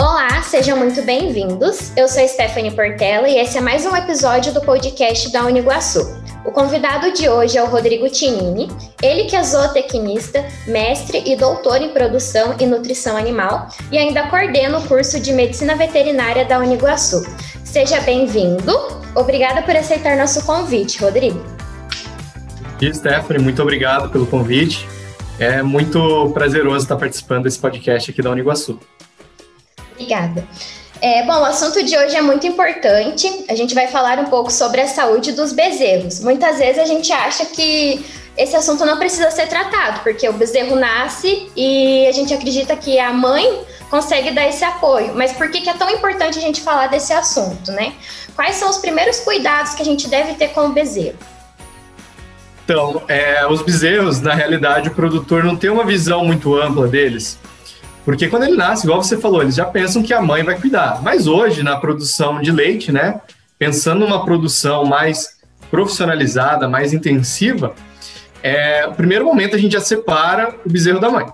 [0.00, 1.96] Olá, sejam muito bem-vindos.
[1.96, 6.00] Eu sou Stephanie Portela e esse é mais um episódio do podcast da Uniguaçu.
[6.44, 8.68] O convidado de hoje é o Rodrigo Tinini,
[9.02, 14.78] ele que é zootecnista, mestre e doutor em produção e nutrição animal e ainda coordena
[14.78, 17.22] o curso de medicina veterinária da Uniguaçu.
[17.64, 18.72] Seja bem-vindo.
[19.14, 21.44] Obrigada por aceitar nosso convite, Rodrigo.
[22.80, 24.99] E Stephanie, muito obrigado pelo convite.
[25.40, 28.78] É muito prazeroso estar participando desse podcast aqui da Uniguaçu.
[29.92, 30.46] Obrigada.
[31.00, 33.46] É, bom, o assunto de hoje é muito importante.
[33.48, 36.20] A gente vai falar um pouco sobre a saúde dos bezerros.
[36.20, 38.04] Muitas vezes a gente acha que
[38.36, 42.98] esse assunto não precisa ser tratado, porque o bezerro nasce e a gente acredita que
[42.98, 45.14] a mãe consegue dar esse apoio.
[45.14, 47.94] Mas por que, que é tão importante a gente falar desse assunto, né?
[48.36, 51.16] Quais são os primeiros cuidados que a gente deve ter com o bezerro?
[52.70, 57.36] Então, é, os bezerros, na realidade, o produtor não tem uma visão muito ampla deles.
[58.04, 61.02] Porque quando ele nasce, igual você falou, eles já pensam que a mãe vai cuidar.
[61.02, 63.22] Mas hoje, na produção de leite, né?
[63.58, 67.74] Pensando numa produção mais profissionalizada, mais intensiva,
[68.40, 71.26] é, o primeiro momento a gente já separa o bezerro da mãe.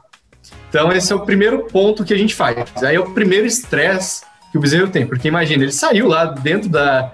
[0.70, 2.56] Então, esse é o primeiro ponto que a gente faz.
[2.82, 5.06] Aí é o primeiro estresse que o bezerro tem.
[5.06, 7.12] Porque imagina, ele saiu lá dentro da,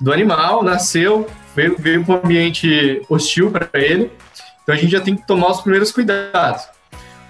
[0.00, 4.10] do animal, nasceu, veio, veio para um ambiente hostil para ele.
[4.62, 6.66] Então, a gente já tem que tomar os primeiros cuidados.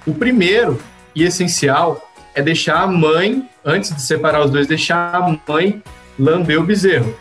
[0.06, 0.81] O primeiro
[1.14, 5.83] e essencial é deixar a mãe, antes de separar os dois, deixar a mãe
[6.19, 7.16] lamber o bezerro.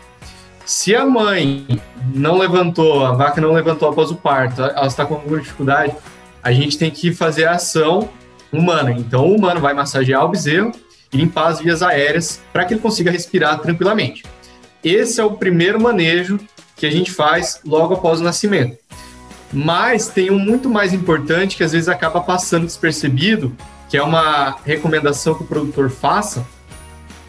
[0.64, 1.66] Se a mãe
[2.14, 5.94] não levantou, a vaca não levantou após o parto, ela está com alguma dificuldade,
[6.42, 8.08] a gente tem que fazer a ação
[8.52, 8.92] humana.
[8.92, 10.72] Então, o humano vai massagear o bezerro
[11.12, 14.24] e limpar as vias aéreas para que ele consiga respirar tranquilamente.
[14.82, 16.38] Esse é o primeiro manejo
[16.76, 18.76] que a gente faz logo após o nascimento.
[19.52, 23.56] Mas tem um muito mais importante que às vezes acaba passando despercebido,
[23.88, 26.44] que é uma recomendação que o produtor faça,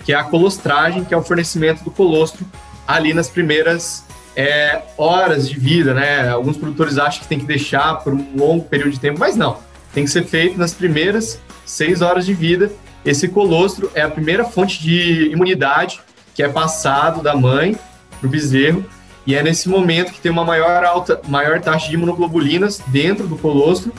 [0.04, 2.46] que é a colostragem, que é o fornecimento do colostro
[2.88, 4.04] ali nas primeiras
[4.36, 6.30] é, horas de vida, né?
[6.30, 9.58] Alguns produtores acham que tem que deixar por um longo período de tempo, mas não.
[9.94, 12.72] Tem que ser feito nas primeiras seis horas de vida.
[13.06, 16.02] Esse colostro é a primeira fonte de imunidade
[16.34, 17.78] que é passado da mãe
[18.20, 18.84] para o bezerro
[19.26, 23.38] e é nesse momento que tem uma maior, alta, maior taxa de imunoglobulinas dentro do
[23.38, 23.92] colostro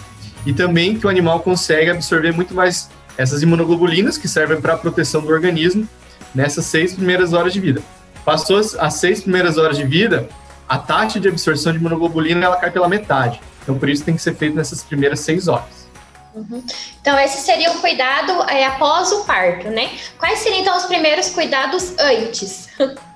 [0.45, 2.89] e também que o animal consegue absorver muito mais
[3.19, 5.89] essas imunoglobulinas que servem para a proteção do organismo
[6.35, 7.83] nessas seis primeiras horas de vida.
[8.25, 10.29] Passou as seis primeiras horas de vida,
[10.69, 13.41] a taxa de absorção de imunoglobulina ela cai pela metade.
[13.63, 15.89] Então, por isso tem que ser feito nessas primeiras seis horas.
[16.35, 16.63] Uhum.
[17.01, 19.91] Então, esse seria o cuidado é, após o parto, né?
[20.19, 22.69] Quais seriam, então, os primeiros cuidados antes?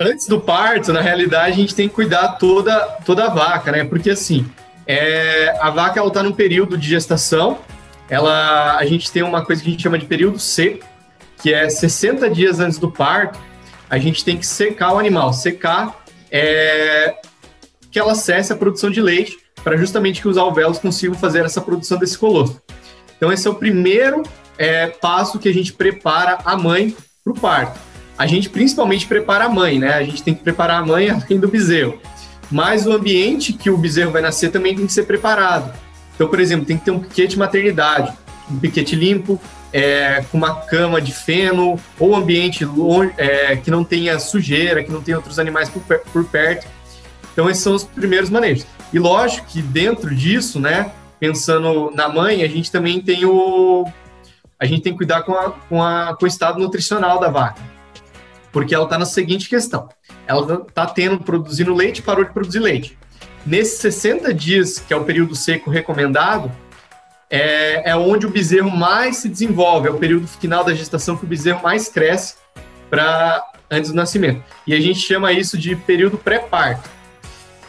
[0.00, 3.84] Antes do parto, na realidade, a gente tem que cuidar toda, toda a vaca, né?
[3.84, 4.46] Porque, assim,
[4.86, 7.58] é, a vaca está num período de gestação.
[8.08, 10.84] Ela, a gente tem uma coisa que a gente chama de período seco,
[11.40, 13.38] que é 60 dias antes do parto.
[13.88, 17.14] A gente tem que secar o animal, secar é,
[17.90, 21.60] que ela cesse a produção de leite para justamente que os alvéolos consigam fazer essa
[21.60, 22.60] produção desse colostro.
[23.16, 24.22] Então esse é o primeiro
[24.58, 27.78] é, passo que a gente prepara a mãe para o parto.
[28.16, 29.94] A gente principalmente prepara a mãe, né?
[29.94, 32.00] A gente tem que preparar a mãe além do bezerro
[32.52, 35.72] mas o ambiente que o bezerro vai nascer também tem que ser preparado.
[36.14, 38.12] Então, por exemplo, tem que ter um piquete maternidade,
[38.50, 39.40] um piquete limpo,
[39.72, 44.92] é, com uma cama de feno, ou ambiente longe, é, que não tenha sujeira, que
[44.92, 46.68] não tenha outros animais por, por perto.
[47.32, 48.66] Então, esses são os primeiros manejos.
[48.92, 53.86] E lógico que dentro disso, né, pensando na mãe, a gente também tem o.
[54.60, 57.71] A gente tem que cuidar com, a, com, a, com o estado nutricional da vaca.
[58.52, 59.88] Porque ela está na seguinte questão:
[60.26, 62.98] ela está tendo, produzindo leite parou de produzir leite.
[63.44, 66.52] Nesses 60 dias, que é o período seco recomendado,
[67.28, 71.24] é, é onde o bezerro mais se desenvolve, é o período final da gestação que
[71.24, 72.36] o bezerro mais cresce
[72.88, 74.44] para antes do nascimento.
[74.66, 76.88] E a gente chama isso de período pré-parto.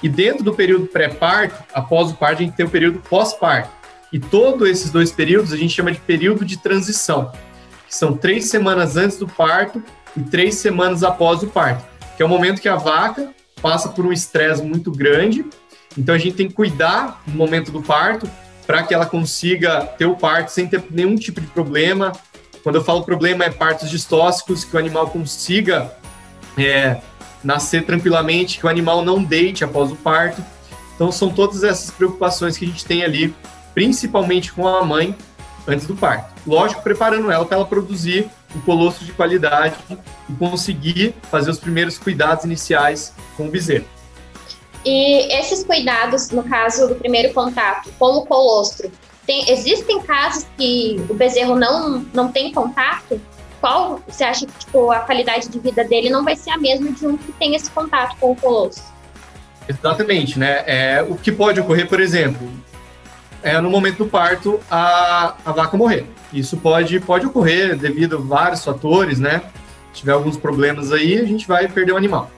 [0.04, 3.70] E dentro do período pré-parto, após o parto, a gente tem o período pós-parto.
[4.12, 7.32] E todos esses dois períodos a gente chama de período de transição,
[7.88, 9.82] que são três semanas antes do parto
[10.16, 14.06] e três semanas após o parto que é o momento que a vaca passa por
[14.06, 15.46] um estresse muito grande.
[15.98, 18.30] Então a gente tem que cuidar no momento do parto
[18.66, 22.12] para que ela consiga ter o parto sem ter nenhum tipo de problema.
[22.62, 25.94] Quando eu falo problema, é partos distóxicos, que o animal consiga
[26.58, 26.98] é,
[27.44, 30.44] nascer tranquilamente, que o animal não deite após o parto.
[30.96, 33.36] Então são todas essas preocupações que a gente tem ali,
[33.74, 35.16] principalmente com a mãe
[35.68, 36.34] antes do parto.
[36.46, 39.76] Lógico, preparando ela para ela produzir um colostro de qualidade
[40.30, 43.86] e conseguir fazer os primeiros cuidados iniciais com o bezerro.
[44.86, 48.92] E esses cuidados, no caso do primeiro contato com o colostro,
[49.26, 53.20] tem, existem casos que o bezerro não, não tem contato?
[53.62, 56.92] Qual você acha que tipo, a qualidade de vida dele não vai ser a mesma
[56.92, 58.84] de um que tem esse contato com o colosso?
[59.68, 60.64] Exatamente, né?
[60.68, 62.52] É, o que pode ocorrer, por exemplo,
[63.44, 66.06] é no momento do parto a, a vaca morrer.
[66.32, 69.42] Isso pode, pode ocorrer devido a vários fatores, né?
[69.94, 72.32] Se tiver alguns problemas aí, a gente vai perder o animal.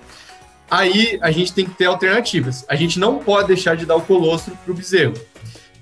[0.69, 2.66] Aí a gente tem que ter alternativas.
[2.68, 5.13] A gente não pode deixar de dar o colostro para o bezerro.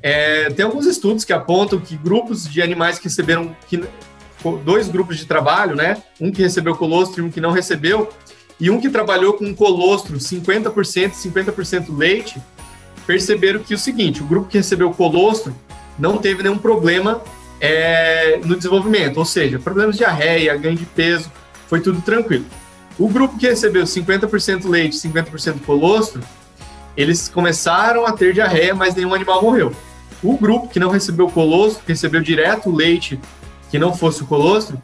[0.02, 3.82] É, tem alguns estudos que apontam que grupos de animais que receberam que,
[4.66, 6.04] dois grupos de trabalho, né?
[6.20, 8.10] Um que recebeu colostro e um que não recebeu,
[8.60, 12.42] e um que trabalhou com colostro 50%, 50% leite,
[13.06, 15.56] perceberam que o seguinte, o grupo que recebeu colostro
[15.98, 17.22] não teve nenhum problema
[17.60, 21.32] é, no desenvolvimento, ou seja, problemas de diarreia, ganho de peso,
[21.68, 22.46] foi tudo tranquilo.
[22.98, 26.22] O grupo que recebeu 50% leite, 50% colostro,
[26.96, 29.74] eles começaram a ter diarreia, mas nenhum animal morreu.
[30.22, 33.20] O grupo que não recebeu colostro, que recebeu direto o leite,
[33.72, 34.82] que não fosse o colostro,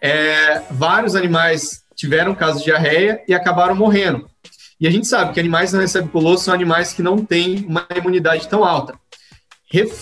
[0.00, 4.28] é, vários animais tiveram casos de diarreia e acabaram morrendo.
[4.82, 7.64] E a gente sabe que animais que não recebem colostro são animais que não têm
[7.68, 8.94] uma imunidade tão alta.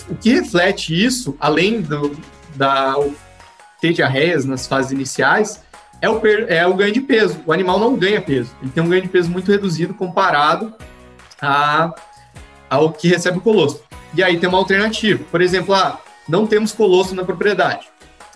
[0.09, 2.17] O que reflete isso, além do,
[2.55, 2.95] da
[3.79, 5.61] ter diarreias nas fases iniciais,
[6.01, 7.39] é o, é o ganho de peso.
[7.45, 8.49] O animal não ganha peso.
[8.59, 10.73] Ele tem um ganho de peso muito reduzido comparado
[11.39, 11.93] a,
[12.67, 13.83] ao que recebe o colostro.
[14.15, 15.23] E aí tem uma alternativa.
[15.29, 17.87] Por exemplo, ah, não temos colostro na propriedade.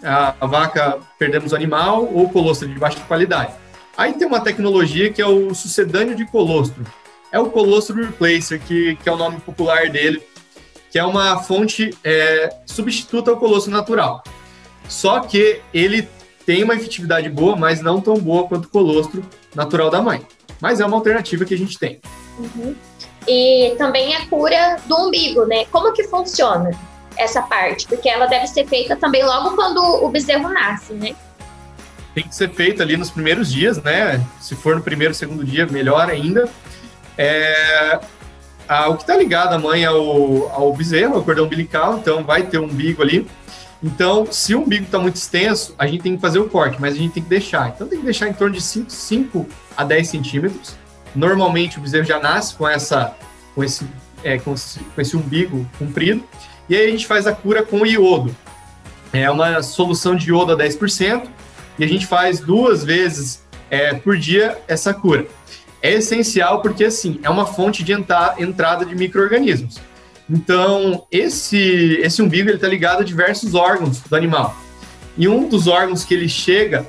[0.04, 3.65] A, a vaca, perdemos o animal ou colostro de baixa qualidade.
[3.98, 6.86] Aí tem uma tecnologia que é o sucedâneo de colostro.
[7.32, 10.22] É o colostro replacer, que, que é o nome popular dele,
[10.92, 14.24] que é uma fonte é, substituta ao colostro natural.
[14.88, 16.08] Só que ele
[16.46, 20.26] tem uma efetividade boa, mas não tão boa quanto o colostro natural da mãe.
[20.62, 22.00] Mas é uma alternativa que a gente tem.
[22.38, 22.76] Uhum.
[23.28, 25.66] E também a cura do umbigo, né?
[25.72, 26.72] Como que funciona
[27.18, 27.88] essa parte?
[27.88, 31.16] Porque ela deve ser feita também logo quando o bezerro nasce, né?
[32.16, 34.26] Tem que ser feita ali nos primeiros dias, né?
[34.40, 36.50] Se for no primeiro, segundo dia, melhor ainda.
[37.18, 38.00] É,
[38.68, 42.44] a, o que está ligado à mãe ao, ao bezerro, ao cordão umbilical, então vai
[42.44, 43.28] ter um umbigo ali.
[43.84, 46.96] Então, se o umbigo está muito extenso, a gente tem que fazer o corte, mas
[46.96, 47.68] a gente tem que deixar.
[47.76, 50.76] Então, tem que deixar em torno de 5, 5 a 10 centímetros.
[51.14, 53.14] Normalmente, o bezerro já nasce com, essa,
[53.54, 53.86] com, esse,
[54.24, 56.24] é, com, esse, com esse umbigo comprido.
[56.68, 58.36] E aí, a gente faz a cura com iodo.
[59.14, 61.35] É uma solução de iodo a 10%.
[61.78, 65.26] E a gente faz duas vezes é, por dia essa cura.
[65.82, 69.80] É essencial porque, assim, é uma fonte de entrada de micro-organismos.
[70.30, 74.58] Então, esse, esse umbigo está ligado a diversos órgãos do animal.
[75.18, 76.86] E um dos órgãos que ele chega,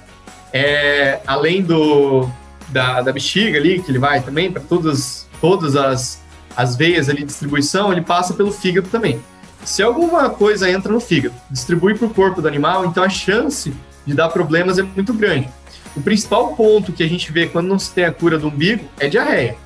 [0.53, 2.29] é, além do,
[2.69, 6.23] da, da bexiga ali, que ele vai também para todas, todas as,
[6.57, 9.21] as veias ali de distribuição, ele passa pelo fígado também.
[9.65, 13.75] Se alguma coisa entra no fígado, distribui para o corpo do animal, então a chance
[14.07, 15.49] de dar problemas é muito grande.
[15.97, 18.85] O principal ponto que a gente vê quando não se tem a cura do umbigo
[19.01, 19.57] é diarreia.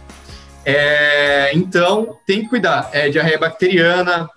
[0.64, 2.88] É, então, tem que cuidar.
[2.92, 4.28] É diarreia bacteriana,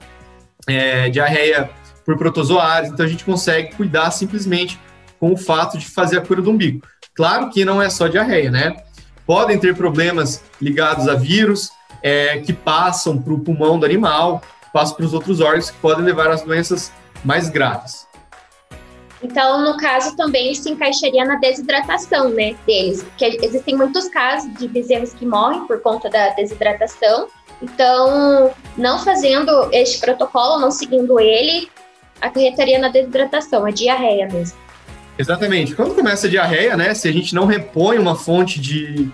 [0.67, 1.69] é, diarreia
[2.05, 2.91] por protozoários.
[2.91, 4.79] Então, a gente consegue cuidar simplesmente
[5.19, 6.81] com o fato de fazer a cura do umbigo.
[7.15, 8.75] Claro que não é só diarreia, né?
[9.25, 11.71] Podem ter problemas ligados a vírus
[12.01, 14.41] é, que passam para o pulmão do animal,
[14.73, 16.91] passam para os outros órgãos que podem levar às doenças
[17.23, 18.07] mais graves.
[19.23, 24.67] Então, no caso, também se encaixaria na desidratação, né, deles, porque existem muitos casos de
[24.67, 27.27] bezerros que morrem por conta da desidratação.
[27.61, 31.69] Então, não fazendo este protocolo, não seguindo ele,
[32.19, 34.57] acarretaria na desidratação, a diarreia mesmo.
[35.17, 35.73] Exatamente.
[35.73, 39.09] Quando começa a diarreia, né, se a gente não repõe uma fonte de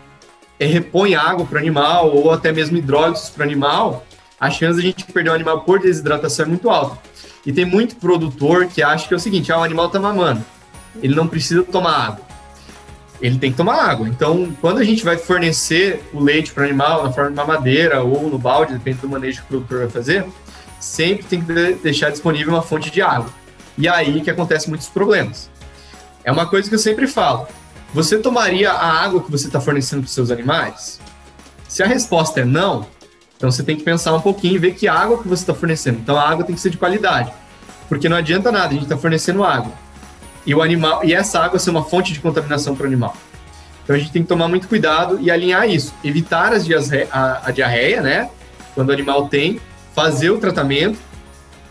[0.60, 4.06] é, repõe água para o animal ou até mesmo hidrólitos para o animal,
[4.40, 6.98] a chance de a gente perder o animal por desidratação é muito alta.
[7.46, 10.44] E tem muito produtor que acha que é o seguinte: ah, o animal está mamando,
[11.02, 12.30] ele não precisa tomar água.
[13.22, 14.08] Ele tem que tomar água.
[14.08, 18.02] Então, quando a gente vai fornecer o leite para o animal na forma de mamadeira
[18.02, 20.26] ou no balde, depende do manejo que o produtor vai fazer,
[20.80, 23.30] sempre tem que deixar disponível uma fonte de água.
[23.78, 25.50] E é aí que acontecem muitos problemas.
[26.24, 27.48] É uma coisa que eu sempre falo.
[27.94, 31.00] Você tomaria a água que você está fornecendo para os seus animais?
[31.68, 32.86] Se a resposta é não,
[33.40, 36.00] então você tem que pensar um pouquinho e ver que água que você está fornecendo.
[36.00, 37.32] Então a água tem que ser de qualidade.
[37.88, 39.72] Porque não adianta nada, a gente está fornecendo água.
[40.46, 43.16] E o animal, e essa água ser uma fonte de contaminação para o animal.
[43.82, 45.94] Então a gente tem que tomar muito cuidado e alinhar isso.
[46.04, 46.68] Evitar as
[47.14, 48.30] a, a diarreia, né?
[48.76, 49.58] Quando o animal tem,
[49.96, 51.00] fazer o tratamento.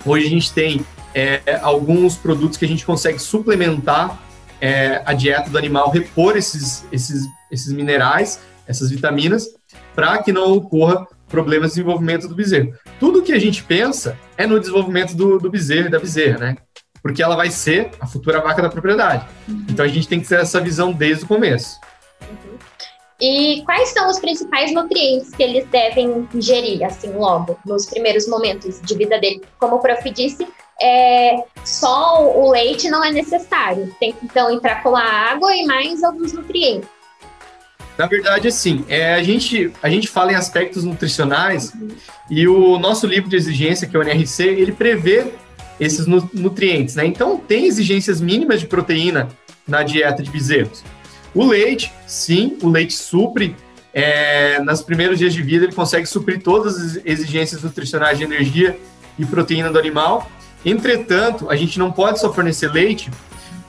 [0.07, 0.81] Hoje a gente tem
[1.15, 4.19] é, alguns produtos que a gente consegue suplementar
[4.59, 9.49] é, a dieta do animal, repor esses, esses, esses minerais, essas vitaminas,
[9.95, 12.73] para que não ocorra problemas de desenvolvimento do bezerro.
[12.99, 16.57] Tudo que a gente pensa é no desenvolvimento do, do bezerro e da bezerra, né?
[17.03, 19.27] Porque ela vai ser a futura vaca da propriedade.
[19.49, 19.67] Uhum.
[19.71, 21.79] Então a gente tem que ter essa visão desde o começo.
[22.23, 22.59] Uhum.
[23.21, 28.81] E quais são os principais nutrientes que eles devem ingerir, assim, logo, nos primeiros momentos
[28.81, 29.43] de vida dele?
[29.59, 30.47] Como o prof disse,
[30.81, 33.93] é, só o leite não é necessário.
[33.99, 36.89] Tem que, então, entrar com a água e mais alguns nutrientes.
[37.99, 41.73] Na verdade, assim, é, a, gente, a gente fala em aspectos nutricionais
[42.31, 45.27] e o nosso livro de exigência, que é o NRC, ele prevê
[45.81, 47.05] esses nutrientes, né?
[47.05, 49.29] Então, tem exigências mínimas de proteína
[49.67, 50.85] na dieta de bezerros.
[51.35, 53.57] O leite, sim, o leite supre.
[53.93, 58.79] É, nos primeiros dias de vida, ele consegue suprir todas as exigências nutricionais de energia
[59.19, 60.31] e proteína do animal.
[60.65, 63.11] Entretanto, a gente não pode só fornecer leite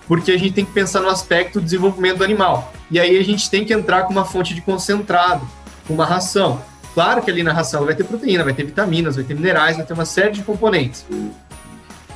[0.09, 2.73] porque a gente tem que pensar no aspecto do desenvolvimento do animal.
[2.89, 5.47] E aí a gente tem que entrar com uma fonte de concentrado,
[5.87, 6.63] com uma ração.
[6.95, 9.85] Claro que ali na ração vai ter proteína, vai ter vitaminas, vai ter minerais, vai
[9.85, 11.05] ter uma série de componentes.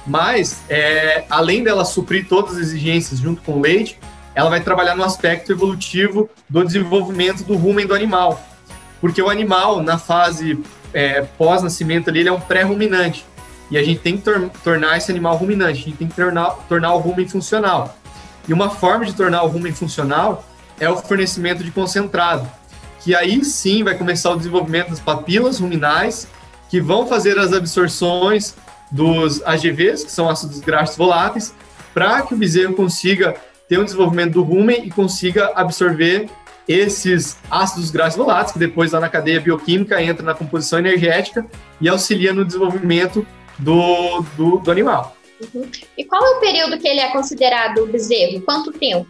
[0.08, 4.00] Mas, é, além dela suprir todas as exigências junto com o leite,
[4.34, 8.42] ela vai trabalhar no aspecto evolutivo do desenvolvimento do rumen do animal.
[9.00, 10.60] Porque o animal, na fase
[10.92, 13.24] é, pós-nascimento ali, ele é um pré-ruminante.
[13.72, 16.51] E a gente tem que tor tornar esse animal ruminante, a gente tem que tornar,
[16.67, 17.98] tornar o rumen funcional.
[18.48, 20.46] E uma forma de tornar o rumen funcional
[20.79, 22.50] é o fornecimento de concentrado,
[23.00, 26.27] que aí sim vai começar o desenvolvimento das papilas ruminais,
[26.70, 28.55] que vão fazer as absorções
[28.91, 31.53] dos AGVs, que são ácidos graxos voláteis,
[31.93, 33.36] para que o bezerro consiga
[33.67, 36.29] ter um desenvolvimento do rumen e consiga absorver
[36.67, 41.46] esses ácidos graxos voláteis, que depois lá na cadeia bioquímica entra na composição energética
[41.79, 43.25] e auxilia no desenvolvimento
[43.57, 45.15] do, do, do animal.
[45.53, 45.69] Uhum.
[45.98, 48.41] E qual é o período que ele é considerado bezerro?
[48.41, 49.10] Quanto tempo?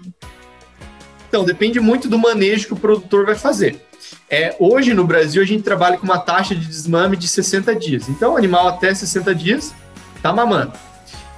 [1.28, 3.82] Então, depende muito do manejo que o produtor vai fazer.
[4.30, 8.10] É, hoje no Brasil a gente trabalha com uma taxa de desmame de 60 dias.
[8.10, 9.74] Então, o animal até 60 dias
[10.16, 10.74] está mamando.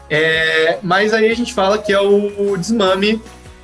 [0.10, 3.22] É, mas aí a gente fala que é o desmame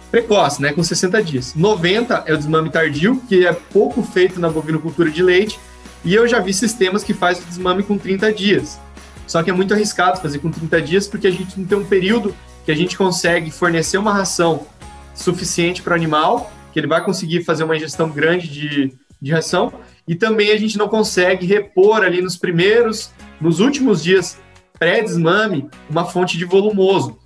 [0.09, 1.55] precoce, né, com 60 dias.
[1.55, 5.59] 90 é o desmame tardio, que é pouco feito na bovinocultura de leite,
[6.03, 8.79] e eu já vi sistemas que fazem o desmame com 30 dias.
[9.31, 11.85] Só que é muito arriscado fazer com 30 dias, porque a gente não tem um
[11.85, 12.35] período
[12.65, 14.67] que a gente consegue fornecer uma ração
[15.15, 19.71] suficiente para o animal, que ele vai conseguir fazer uma ingestão grande de, de ração,
[20.05, 23.09] e também a gente não consegue repor ali nos primeiros,
[23.39, 24.37] nos últimos dias
[24.77, 27.17] pré-desmame, uma fonte de volumoso.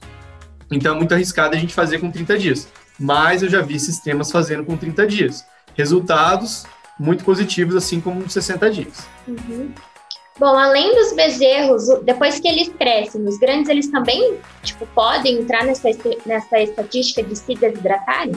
[0.72, 2.68] Então é muito arriscado a gente fazer com 30 dias.
[3.00, 5.44] Mas eu já vi sistemas fazendo com 30 dias.
[5.74, 6.68] Resultados
[7.00, 9.08] muito positivos, assim como 60 dias.
[9.28, 9.72] Uhum.
[10.38, 15.64] Bom, além dos bezerros, depois que eles crescem, os grandes eles também, tipo, podem entrar
[15.64, 15.88] nessa,
[16.26, 18.34] nessa estatística de se desidratarem?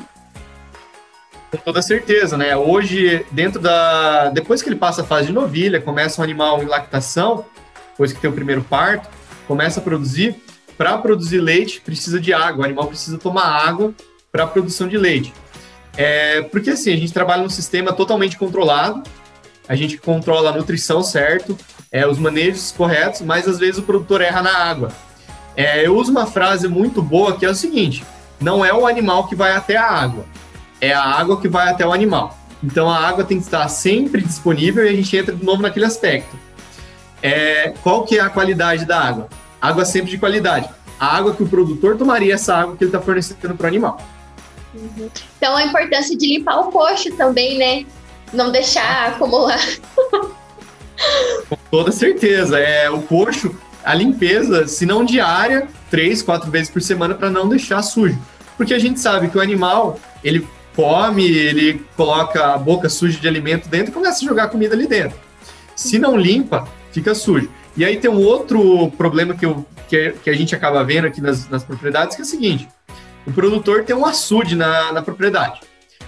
[1.50, 2.56] Com toda certeza, né?
[2.56, 4.30] Hoje, dentro da.
[4.30, 7.44] Depois que ele passa a fase de novilha, começa um animal em lactação,
[7.90, 9.08] depois que tem o primeiro parto,
[9.46, 10.36] começa a produzir.
[10.76, 12.62] Para produzir leite, precisa de água.
[12.62, 13.92] O animal precisa tomar água
[14.30, 15.34] para a produção de leite.
[15.96, 19.02] É, porque assim, a gente trabalha num sistema totalmente controlado,
[19.68, 21.58] a gente controla a nutrição certo,
[21.90, 24.92] é, os manejos corretos, mas às vezes o produtor erra na água.
[25.56, 28.04] É, eu uso uma frase muito boa que é o seguinte:
[28.40, 30.24] não é o animal que vai até a água,
[30.80, 32.36] é a água que vai até o animal.
[32.62, 35.86] Então a água tem que estar sempre disponível e a gente entra de novo naquele
[35.86, 36.36] aspecto.
[37.22, 39.28] É, qual que é a qualidade da água?
[39.60, 40.68] Água sempre de qualidade.
[40.98, 44.00] A água que o produtor tomaria essa água que ele está fornecendo para o animal.
[44.74, 45.08] Uhum.
[45.36, 47.86] Então a importância de limpar o coxo também, né?
[48.32, 49.58] Não deixar acumular.
[51.48, 52.58] Com toda certeza.
[52.58, 57.48] É o coxo, a limpeza, se não diária, três, quatro vezes por semana para não
[57.48, 58.18] deixar sujo.
[58.56, 63.26] Porque a gente sabe que o animal, ele come, ele coloca a boca suja de
[63.26, 65.18] alimento dentro e começa a jogar comida ali dentro.
[65.74, 67.48] Se não limpa, fica sujo.
[67.76, 71.20] E aí tem um outro problema que, eu, que, que a gente acaba vendo aqui
[71.20, 72.68] nas, nas, propriedades, que é o seguinte:
[73.24, 75.60] o produtor tem um açude na, na propriedade.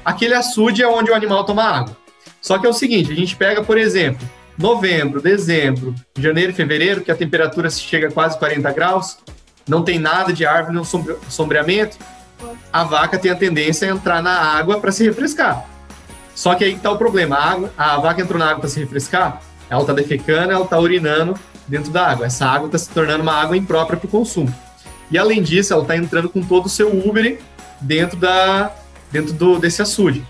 [0.04, 1.96] Aquele açude é onde o animal toma água.
[2.40, 4.28] Só que é o seguinte: a gente pega, por exemplo,
[4.60, 9.16] novembro, dezembro, janeiro e fevereiro, que a temperatura chega a quase 40 graus,
[9.66, 11.96] não tem nada de árvore, não sombreamento,
[12.70, 15.64] a vaca tem a tendência a entrar na água para se refrescar.
[16.34, 18.78] Só que aí está o problema: a, água, a vaca entrou na água para se
[18.78, 21.34] refrescar, ela está defecando, ela está urinando
[21.66, 22.26] dentro da água.
[22.26, 24.54] Essa água está se tornando uma água imprópria para o consumo.
[25.10, 27.40] E além disso, ela está entrando com todo o seu úbere
[27.80, 28.72] dentro, da,
[29.10, 30.24] dentro do, desse açude.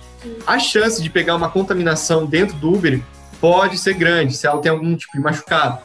[0.47, 3.05] A chance de pegar uma contaminação dentro do úbere
[3.41, 5.79] pode ser grande, se ela tem algum tipo de machucado.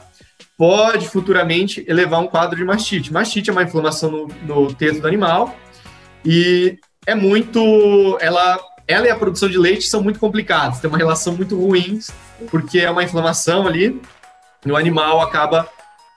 [0.58, 3.12] Pode futuramente elevar um quadro de mastite.
[3.12, 5.56] Mastite é uma inflamação no, no teto do animal
[6.24, 8.18] e é muito.
[8.22, 12.00] Ela ela e a produção de leite são muito complicados, tem uma relação muito ruim,
[12.52, 14.00] porque é uma inflamação ali,
[14.64, 15.68] e o animal acaba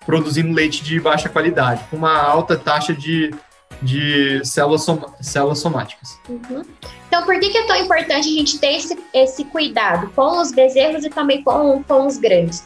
[0.05, 3.35] produzindo leite de baixa qualidade, com uma alta taxa de,
[3.81, 4.87] de células,
[5.21, 6.19] células somáticas.
[6.29, 6.63] Uhum.
[7.07, 10.53] Então, por que, que, é tão importante a gente ter esse, esse cuidado com os
[10.53, 12.65] bezerros e também com, com os grandes?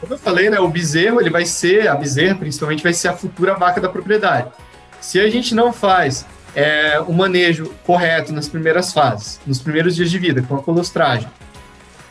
[0.00, 3.12] Como eu falei, né, o bezerro, ele vai ser, a bezerra principalmente, vai ser a
[3.16, 4.50] futura vaca da propriedade.
[5.00, 10.10] Se a gente não faz é, o manejo correto nas primeiras fases, nos primeiros dias
[10.10, 11.28] de vida, com a colostragem,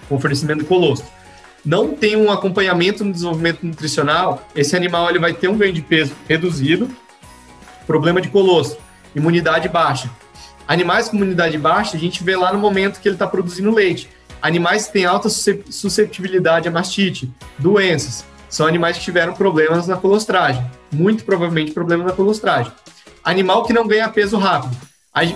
[0.08, 1.08] com o fornecimento de colostro,
[1.66, 5.82] não tem um acompanhamento no desenvolvimento nutricional, esse animal ele vai ter um ganho de
[5.82, 6.90] peso reduzido,
[7.89, 8.79] problema de colostro,
[9.15, 10.12] imunidade baixa.
[10.67, 14.08] Animais com imunidade baixa, a gente vê lá no momento que ele está produzindo leite
[14.41, 20.63] animais que têm alta susceptibilidade à mastite, doenças, são animais que tiveram problemas na colostragem,
[20.91, 22.72] muito provavelmente problemas na colostragem.
[23.24, 24.75] Animal que não ganha peso rápido.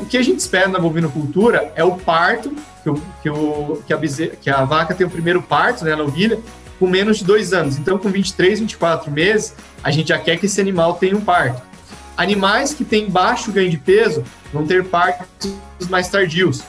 [0.01, 3.93] O que a gente espera na bovinocultura é o parto, que, o, que, o, que,
[3.93, 3.98] a,
[4.41, 6.39] que a vaca tem o primeiro parto, né, na ovelha,
[6.79, 7.77] com menos de dois anos.
[7.77, 11.73] Então, com 23, 24 meses, a gente já quer que esse animal tenha um parto.
[12.15, 15.51] Animais que têm baixo ganho de peso vão ter partos
[15.89, 16.62] mais tardios.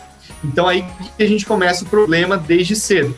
[0.42, 0.84] Então aí
[1.16, 3.16] que a gente começa o problema desde cedo.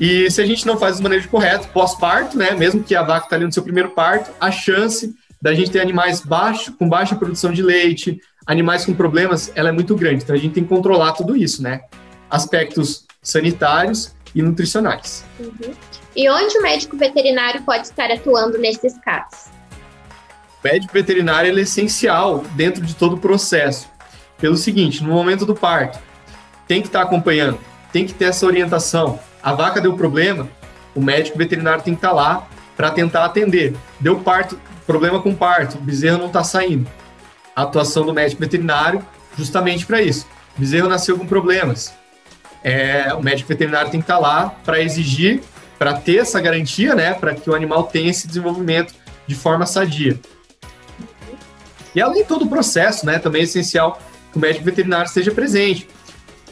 [0.00, 3.26] E se a gente não faz o manejo correto, pós-parto, né, mesmo que a vaca
[3.26, 7.16] está ali no seu primeiro parto, a chance da gente ter animais baixo, com baixa
[7.16, 10.22] produção de leite, animais com problemas, ela é muito grande.
[10.22, 11.82] Então a gente tem que controlar tudo isso, né?
[12.30, 15.24] Aspectos sanitários e nutricionais.
[15.40, 15.72] Uhum.
[16.14, 19.57] E onde o médico veterinário pode estar atuando nesses casos?
[20.62, 23.88] Médico veterinário é essencial dentro de todo o processo.
[24.38, 25.98] Pelo seguinte, no momento do parto,
[26.66, 27.58] tem que estar tá acompanhando,
[27.92, 29.20] tem que ter essa orientação.
[29.42, 30.48] A vaca deu problema,
[30.94, 33.76] o médico veterinário tem que estar tá lá para tentar atender.
[34.00, 36.88] Deu parto, problema com parto, o bezerro não está saindo.
[37.54, 39.04] A atuação do médico veterinário
[39.36, 40.26] justamente para isso.
[40.56, 41.94] O bezerro nasceu com problemas.
[42.64, 45.40] É, o médico veterinário tem que estar tá lá para exigir,
[45.78, 48.92] para ter essa garantia, né, para que o animal tenha esse desenvolvimento
[49.26, 50.18] de forma sadia.
[51.98, 55.32] E além de todo o processo, né, também é essencial que o médico veterinário esteja
[55.32, 55.88] presente.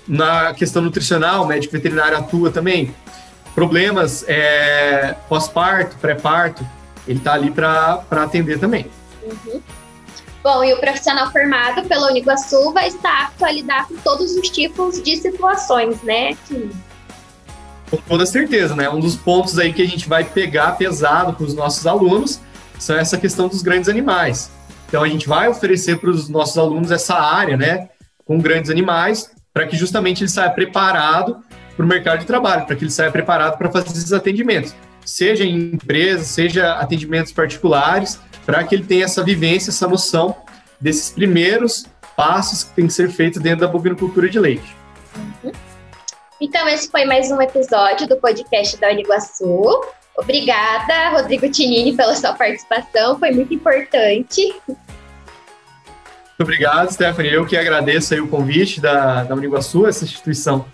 [0.08, 2.92] Na questão nutricional, o médico veterinário atua também.
[3.54, 6.66] Problemas é, pós-parto, pré-parto,
[7.06, 8.90] ele está ali para atender também.
[9.22, 9.62] Uhum.
[10.42, 14.48] Bom, e o profissional formado pela Uniguaçu vai estar apto a lidar com todos os
[14.50, 16.36] tipos de situações, né?
[17.88, 18.90] Com toda certeza, né?
[18.90, 22.40] Um dos pontos aí que a gente vai pegar pesado para os nossos alunos
[22.80, 24.50] são essa questão dos grandes animais.
[24.88, 27.88] Então a gente vai oferecer para os nossos alunos essa área, né?
[28.24, 31.42] Com grandes animais, para que justamente ele saia preparado
[31.76, 35.44] para o mercado de trabalho, para que ele saia preparado para fazer esses atendimentos, seja
[35.44, 40.36] em empresas, seja atendimentos particulares, para que ele tenha essa vivência, essa noção
[40.80, 44.76] desses primeiros passos que tem que ser feitos dentro da bovinocultura de leite.
[45.16, 45.52] Uhum.
[46.40, 49.80] Então, esse foi mais um episódio do podcast da Uniguaçu.
[50.18, 54.42] Obrigada, Rodrigo Tinini, pela sua participação, foi muito importante.
[56.38, 57.32] Muito obrigado, Stephanie.
[57.32, 60.66] Eu que agradeço aí o convite da, da Uniguaçu, essa instituição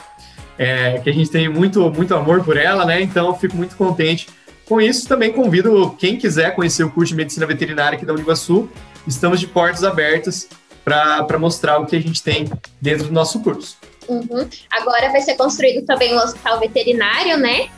[0.59, 3.01] é, que a gente tem muito, muito amor por ela, né?
[3.01, 4.29] Então, fico muito contente
[4.67, 5.09] com isso.
[5.09, 8.69] Também convido quem quiser conhecer o curso de Medicina Veterinária aqui da Uniguaçu.
[9.07, 10.49] Estamos de portas abertas
[10.85, 12.51] para mostrar o que a gente tem
[12.81, 13.77] dentro do nosso curso.
[14.09, 14.49] Uhum.
[14.71, 17.69] Agora vai ser construído também um hospital veterinário, né?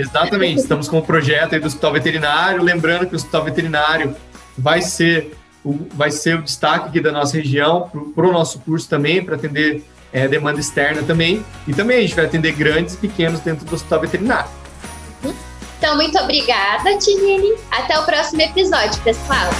[0.00, 2.62] Exatamente, estamos com o projeto do hospital veterinário.
[2.62, 4.16] Lembrando que o hospital veterinário
[4.56, 8.88] vai ser o, vai ser o destaque aqui da nossa região para o nosso curso
[8.88, 11.44] também, para atender é, demanda externa também.
[11.66, 14.50] E também a gente vai atender grandes e pequenos dentro do hospital veterinário.
[15.78, 17.54] Então, muito obrigada, Tinine.
[17.70, 19.50] Até o próximo episódio, pessoal.